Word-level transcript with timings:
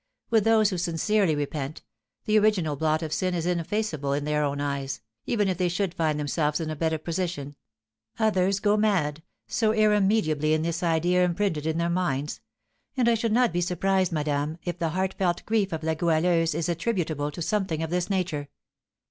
With 0.31 0.45
those 0.45 0.71
who 0.71 0.79
sincerely 0.79 1.35
repent, 1.35 1.83
the 2.25 2.39
original 2.39 2.75
blot 2.75 3.03
of 3.03 3.13
sin 3.13 3.35
is 3.35 3.45
ineffaceable 3.45 4.13
in 4.13 4.25
their 4.25 4.41
own 4.43 4.59
eyes, 4.59 4.99
even 5.27 5.47
if 5.47 5.59
they 5.59 5.69
should 5.69 5.93
find 5.93 6.19
themselves 6.19 6.59
in 6.59 6.71
a 6.71 6.75
better 6.75 6.97
position; 6.97 7.55
others 8.17 8.59
go 8.59 8.75
mad, 8.75 9.21
so 9.45 9.73
irremediably 9.73 10.53
is 10.53 10.61
this 10.63 10.81
idea 10.81 11.23
imprinted 11.23 11.67
in 11.67 11.77
their 11.77 11.87
minds; 11.87 12.41
and 12.97 13.07
I 13.07 13.13
should 13.13 13.31
not 13.31 13.53
be 13.53 13.61
surprised, 13.61 14.11
madame, 14.11 14.57
if 14.63 14.79
the 14.79 14.89
heartfelt 14.89 15.45
grief 15.45 15.71
of 15.71 15.83
La 15.83 15.93
Goualeuse 15.93 16.55
is 16.55 16.67
attributable 16.67 17.29
to 17.29 17.41
something 17.43 17.83
of 17.83 17.91
this 17.91 18.09
nature." 18.09 18.49